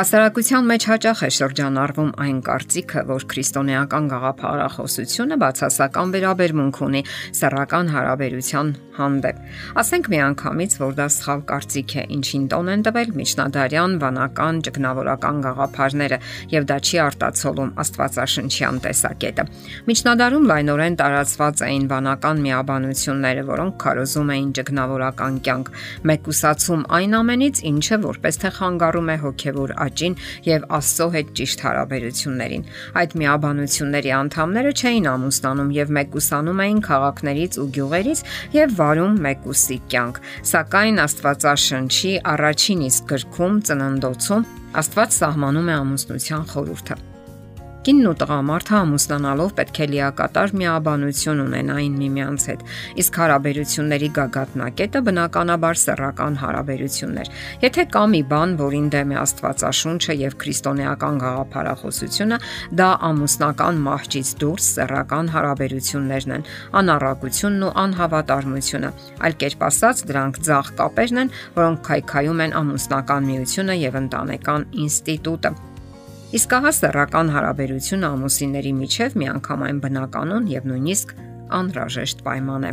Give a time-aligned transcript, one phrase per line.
[0.00, 7.02] Հասարակության մեջ հաճախ է շրջանառվում այն կարծիքը, որ քրիստոնեական գաղափարախոսությունը բացասական վերաբերմունք ունի
[7.36, 8.70] սեռական հարաբերության
[9.00, 9.42] հանդեպ։
[9.80, 16.18] Ասենք միանգամից, որ դա սխալ կարծիք է, ինչին տոն են տվել միջնադարյան վանական ճգնավորական գաղափարները,
[16.54, 19.44] եւ դա չի արտացոլում Աստվածաշնչյան տեսակետը։
[19.90, 25.72] Միջնադարում լայնորեն տարածված էին վանական միաբանությունները, որոնք քարոզում էին ճգնավորական կյանք,
[26.10, 32.64] մեկուսացում այն ամենից, ինչը որպես թե խանգարում է հոգեվոր աճին եւ Աստծո հետ ճիշտ հարաբերություններին։
[33.00, 38.24] Այդ միաբանությունների անդամները չէին ամուսնանում եւ մեկուսանում էին քաղաքներից ու գյուղերից
[38.56, 40.22] եւ վարում մեկուսի կյանք։
[40.54, 44.48] Սակայն Աստվածաշնչի առաջին իսկ գրքում ծննդոցում
[44.80, 47.09] Աստված սահմանում է ամուսնության խորհուրդը։
[47.80, 52.64] Կինն ու տղամարդը ամուսնանալով պետք է լիակատար միաբանություն ունենային միմյանց հետ,
[53.00, 57.30] իսկ հարաբերությունների գագաթնակետը բնականաբար սեռական հարաբերություններ։
[57.64, 62.40] Եթե կա մի բան, որին դեմ է Աստվածաշունչը եւ քրիստոնեական գաղափարախոսությունը,
[62.76, 66.46] դա ամուսնական մահճից դուրս սեռական հարաբերություններն են,
[66.84, 68.92] անառակությունն ու անհավատարմությունը։
[69.24, 75.69] Այլ կերպ ասած, դրանք ցաղ կապերն են, որոնք քայքայում են ամուսնական միությունը եւ ընտանեկան ինստիտուտը։
[76.30, 81.14] Իսկ ահա սեռական հարաբերությունը ամուսինների միջև միանգամայն բնականon եւ նույնիսկ
[81.58, 82.70] անհրաժեշտ պայման է։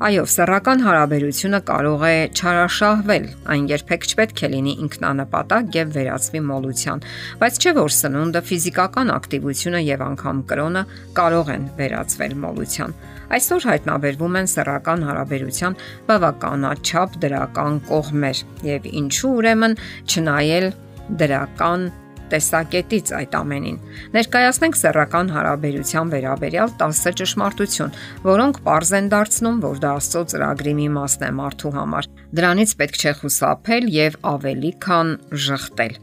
[0.00, 7.06] Այո, սեռական հարաբերությունը կարող է չարաշահվել, այն երբեք չպետք է լինի ինքնանպատակ եւ վերածվի մոլության,
[7.44, 10.84] բայց չէ որ սնունդը, ֆիզիկական ակտիվությունը եւ անգամ կրոնը
[11.20, 15.80] կարող են վերածվել մոլության։ Այսօր հայտնաբերվում են սեռական հարաբերության
[16.10, 19.76] բավականաչափ դրական կողմեր եւ ինչու ուրեմն
[20.10, 20.72] չնայել
[21.18, 21.90] դրական
[22.30, 23.78] տեսակետից այդ ամենին։
[24.14, 30.86] Ներկայացնենք սեռական հարաբերության վերաբերյալ 10 ճշմարտություն, որոնք པարզ են դարձնում, որ դա Աստծո ծրագրի մի
[30.96, 35.10] մասն է մարդու համար։ Դրանից պետք չէ խուսափել եւ ավելի քան
[35.46, 35.98] ժխտել։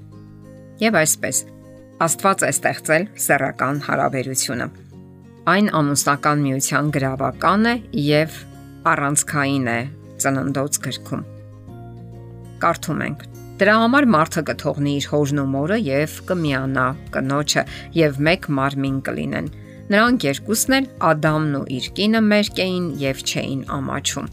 [0.83, 1.39] Եվ այսպես,
[1.97, 4.67] Աստված է ստեղծել սեռական հարաբերությունը։
[5.47, 7.73] Այն ամուսնական միության գրավական է
[8.03, 8.37] եւ
[8.91, 9.79] առանցքային է
[10.21, 11.25] ծննդոց գրքում։
[12.61, 13.27] Կարդում ենք.
[13.57, 16.83] Դրա համար մարդը կթողնի իր հորն ու մորը եւ կմիանա
[17.15, 17.63] կնոջը
[17.97, 19.47] եւ մեկ մարմին կլինեն։
[19.89, 24.29] Նրանք երկուսն էլ Ադամն ու իր կինը մերկ էին եւ չէին ամաչում։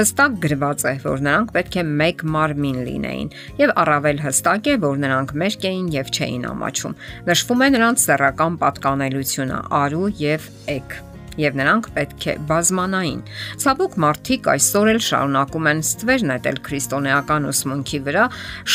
[0.00, 3.32] Հստակ գրված է, որ նրանք պետք է մեկ մարմին լինեին,
[3.62, 6.96] եւ առավել հստակ է, որ նրանք մերկ էին եւ չէին ամաչում։
[7.30, 10.98] Նշվում է նրանց սեռական պատկանելությունը՝ արու եւ էկ
[11.42, 13.20] եւ նրանք պետք է բազմանային։
[13.64, 18.24] Ցավոք մարդիկ այսօր էլ շարունակում են ստվեր նետել քրիստոնեական ուսմունքի վրա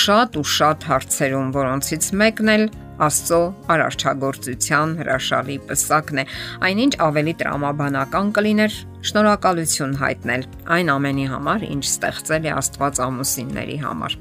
[0.03, 2.65] շատ ու շատ հարցերում, որոնցից մեկն էլ
[3.03, 3.39] Աստծո
[3.73, 6.25] արարչագործության հրաշալի պսակն է։
[6.67, 8.75] Այնինչ ավելի տրամաբանական կլիներ
[9.09, 10.45] շնորհակալություն հայտնել
[10.77, 14.17] այն ամենի համար, ինչ ստեղծել է Աստված ամուսինների համար։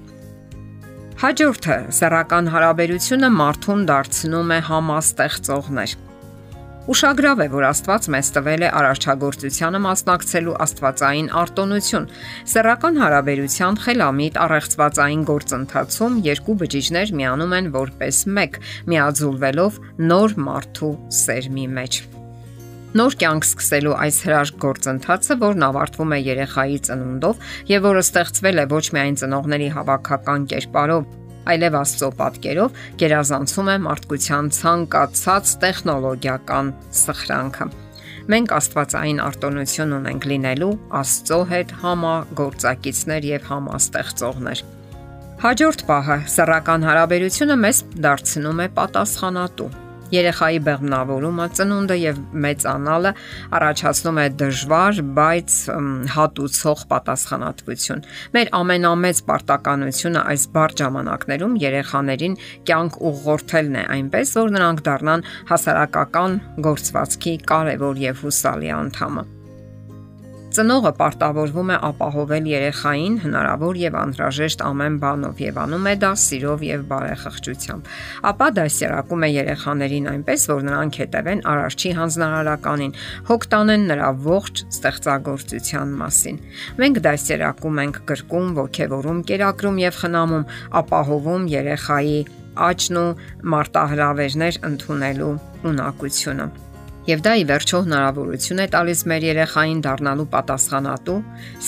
[1.22, 5.92] Հաջորդը սեռական հարաբերությունը մարդուն դարձնում է համաստեղծողներ։
[6.90, 12.08] Ուշագրավ է, որ Աստված մեզ տվել է արարչագործությանը մասնակցելու Աստվածային արտոնություն։
[12.52, 18.58] Սեռական հարաբերության խելամիտ առեղծվածային գործընթացում երկու բջիջներ միանում են որպես մեկ,
[18.90, 19.78] միաձուլվելով
[20.10, 20.92] նոր մարդու
[21.22, 22.02] սերմի մեջ։
[22.92, 28.66] Նոր կյանք սկսելու այս հրաշք գործընթացը, որն ավարտվում է երեխայի ծնունդով եւ որը ստեղծվել է
[28.74, 31.06] ոչ միայն ծնողների հավաքական կերպարով,
[31.50, 36.72] այլև Աստծո պատկերով գերազանցում է մարդկության ցանկացած տեխնոլոգիական
[37.02, 37.68] սխրանքը։
[38.32, 40.72] Մենք Աստվածային արտոնություն ունենք լինելու
[41.02, 44.64] Աստծո հետ համագործակիցներ եւ համաստեղծողներ։
[45.42, 49.72] Հաջորդ պահը սեռական հարաբերությունը մեզ դարձնում է պատասխանատու
[50.12, 53.12] Երեխայի բեղմնավորումը, ծնունդը եւ մեծանալը
[53.58, 55.58] առաջացնում է դժվար, բայց
[56.16, 58.04] հատուցող պատասխանատվություն։
[58.36, 62.38] Մեր ամենամեծ պարտականությունը այս բարդ ժամանակներում երեխաներին
[62.70, 69.41] կյանք ուղղորդելն է այնպես, որ նրանք դառնան հասարակական գործվածքի կարևոր եւ հուսալի անդամը։
[70.52, 76.64] Ծնողը պարտավորվում է ապահովել երեխային հնարավոր եւ անհրաժեշտ ամեն բանով եւ անում է դա սիրով
[76.66, 77.86] եւ բարեխղճությամբ։
[78.30, 82.92] Ապա դասերակում է երեխաներին այնպես, որ նրանք հետևեն արարչի հանձնարարականին,
[83.32, 86.42] հոգ տանեն նրա ողջ ստեղծագործության մասին։
[86.82, 90.44] Մենք դասերակում ենք գրկում, ողքեվորում, կերակրում եւ խնամում,
[90.82, 92.20] ապահովում երեխայի
[92.68, 93.08] աճն ու
[93.56, 95.32] մարտահրավերներ ընդունելու
[95.72, 96.50] ունակությունը։
[97.02, 101.16] Եվ դա ի վերջո հնարավորություն է տալիս մեր երեխային դառնալու պատասխանատու,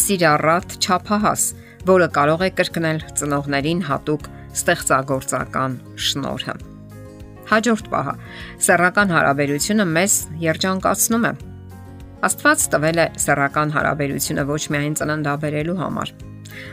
[0.00, 1.46] սիրառատ ճափահաս,
[1.90, 5.74] որը կարող է կրկնել ծնողներին հատուկ ստեղծագործական
[6.06, 6.54] շնորհը։
[7.50, 8.14] Հաջորդ պահը՝
[8.68, 10.14] սեռական հարաբերությունը մեզ
[10.44, 11.32] երջանկացնում է։
[12.30, 16.14] Աստված տվել է սեռական հարաբերությունը ոչ միայն ծննդաբերելու համար,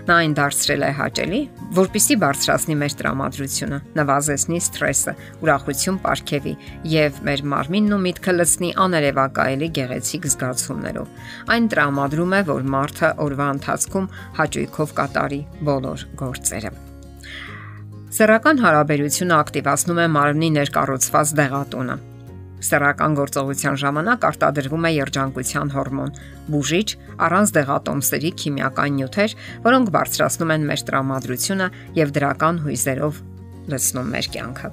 [0.07, 1.39] Նա այն դարձրել է հաճելի,
[1.78, 5.13] որpիսի բարձրացնի մեր տրամադրությունը, նվազեցնի սթրեսը,
[5.45, 6.54] ուրախություն ապարգևի
[6.92, 11.25] եւ մեր մարմինն ու միտքը լցնի աներևակայելի գեղեցիկ զգացումներով։
[11.56, 14.12] Այն տրամադրում է, որ մարդը օրվա ընթացքում
[14.42, 15.42] հաճույքով կատարի
[15.72, 16.74] բոլոր գործերը։
[18.12, 21.95] Սեռական հարաբերությունը ակտիվացնում է մարմնի ներկառուցված դեղատունը
[22.62, 26.13] Սեռական գործողության ժամանակ արտադրվում է երջանկության հորմոն՝
[26.54, 26.88] բուժիչ,
[27.25, 29.36] առանց դեղատոմսերի քիմիական նյութեր,
[29.66, 31.68] որոնք բարձրացնում են մեր տրամադրությունը
[31.98, 33.22] եւ դրական հույզերով
[33.72, 34.69] լցնում մեր կյանքը։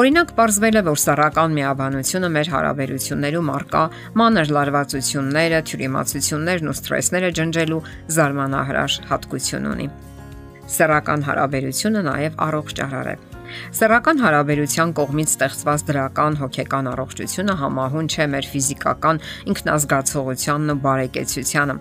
[0.00, 3.84] Օրինակ, ողջվել է, որ սեռական միաբանությունը մեր հարաբերություններում արկա
[4.22, 7.80] մանր լարվածությունները, թյուրիմացություններն ու սթրեսները ջնջելու
[8.18, 9.88] զարմանահրաշ հատկություն ունի։
[10.76, 13.35] Սեռական հարաբերությունը նաև առողջ ճարար է
[13.76, 19.22] Սեռական հարաբերության կողմից ստեղծված դրական հոգեկան առողջությունը համահուն չէ մեր ֆիզիկական
[19.52, 21.78] ինքնազգացողությանն ու բարեկեցությանը։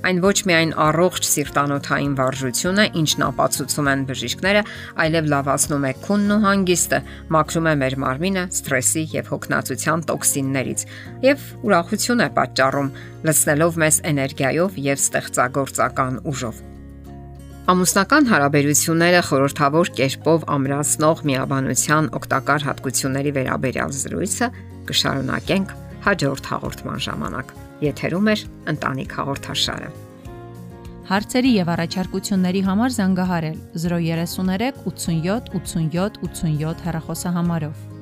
[0.00, 4.62] Այն ոչ միայն առողջ սիրտանոթային վարժություն է, ինչն ապացուցում են բժիշկները,
[5.04, 7.02] այլև լավացնում է քունն ու հանգիստը,
[7.36, 10.86] մաքրում է մեր մարմինը սթրեսի եւ հոգնածության տոքսիններից
[11.28, 12.90] եւ ուրախություն է պատճառում,
[13.28, 16.69] լցնելով մեզ էներգիայով եւ ստեղծագործական ուժով։
[17.70, 24.48] Ամուսնական հարաբերությունները խորթավոր կերպով ամրացնող միաբանության օգտակար հատկությունների վերաբերյալ զրույցը
[24.88, 25.74] կշարունակենք
[26.06, 27.52] հաջորդ հաղորդման ժամանակ։
[27.86, 28.34] Եթերում է
[28.74, 29.92] ընտանիք հաղորդաշարը։
[31.12, 37.99] Հարցերի եւ առաջարկությունների համար զանգահարել 033 87 87 87 հեռախոսահամարով։